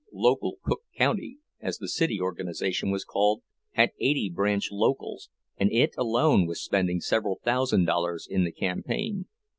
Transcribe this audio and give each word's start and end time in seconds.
"Local 0.11 0.55
Cook 0.63 0.81
County," 0.97 1.37
as 1.59 1.77
the 1.77 1.87
city 1.87 2.19
organization 2.19 2.89
was 2.89 3.05
called, 3.05 3.43
had 3.73 3.91
eighty 3.99 4.31
branch 4.31 4.69
locals, 4.71 5.29
and 5.57 5.71
it 5.71 5.93
alone 5.95 6.47
was 6.47 6.59
spending 6.59 6.99
several 6.99 7.39
thousand 7.43 7.85
dollars 7.85 8.27
in 8.27 8.43
the 8.43 8.51
campaign. 8.51 9.27